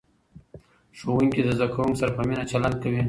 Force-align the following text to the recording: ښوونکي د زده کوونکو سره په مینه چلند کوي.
ښوونکي 0.97 1.41
د 1.43 1.49
زده 1.57 1.67
کوونکو 1.73 1.99
سره 2.01 2.11
په 2.17 2.21
مینه 2.27 2.43
چلند 2.51 2.75
کوي. 2.83 2.99